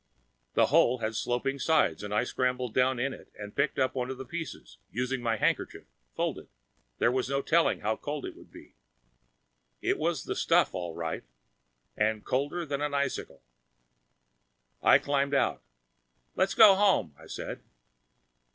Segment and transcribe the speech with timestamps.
[0.55, 4.09] The hole had sloping sides and I scrambled down in it and picked up one
[4.09, 5.83] of the pieces, using my handkerchief,
[6.15, 6.47] folded
[6.97, 8.73] there was no telling just how cold it would be.
[9.79, 11.23] It was the stuff, all right.
[11.95, 13.43] And colder than an icicle.
[14.81, 15.61] I climbed out.
[16.35, 17.61] "Let's go home," I said.